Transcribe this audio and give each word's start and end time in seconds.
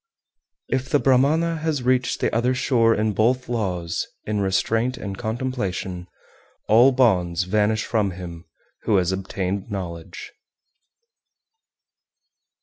384. 0.69 0.79
If 0.81 0.91
the 0.91 0.99
Brahmana 0.99 1.57
has 1.57 1.83
reached 1.83 2.19
the 2.21 2.33
other 2.33 2.55
shore 2.55 2.95
in 2.95 3.13
both 3.13 3.47
laws 3.47 4.07
(in 4.25 4.39
restraint 4.41 4.97
and 4.97 5.15
contemplation), 5.15 6.07
all 6.67 6.91
bonds 6.91 7.43
vanish 7.43 7.85
from 7.85 8.09
him 8.09 8.45
who 8.85 8.95
has 8.97 9.11
obtained 9.11 9.69
knowledge. 9.69 10.33